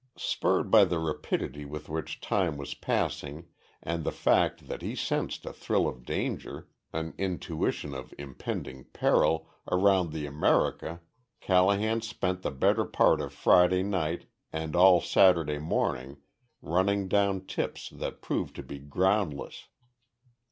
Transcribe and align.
Spurred 0.17 0.71
by 0.71 0.83
the 0.85 0.97
rapidity 0.97 1.63
with 1.63 1.87
which 1.87 2.19
time 2.19 2.57
was 2.57 2.73
passing 2.73 3.49
and 3.83 4.03
the 4.03 4.11
fact 4.11 4.67
that 4.67 4.81
he 4.81 4.95
sensed 4.95 5.45
a 5.45 5.53
thrill 5.53 5.87
of 5.87 6.05
danger 6.05 6.67
an 6.91 7.13
intuition 7.19 7.93
of 7.93 8.11
impending 8.17 8.85
peril 8.85 9.47
around 9.71 10.11
the 10.11 10.25
America, 10.25 11.01
Callahan 11.39 12.01
spent 12.01 12.41
the 12.41 12.49
better 12.49 12.83
part 12.83 13.21
of 13.21 13.31
Friday 13.31 13.83
night 13.83 14.25
and 14.51 14.75
all 14.75 15.01
Saturday 15.01 15.59
morning 15.59 16.17
running 16.63 17.07
down 17.07 17.45
tips 17.45 17.87
that 17.91 18.23
proved 18.23 18.55
to 18.55 18.63
be 18.63 18.79
groundless. 18.79 19.67